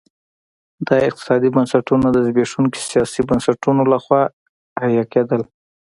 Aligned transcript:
دا 0.87 0.95
اقتصادي 1.09 1.49
بنسټونه 1.55 2.07
د 2.11 2.17
زبېښونکو 2.27 2.77
سیاسي 2.91 3.21
بنسټونو 3.29 3.81
لخوا 3.93 4.21
حیه 4.81 5.05
کېدل. 5.13 5.41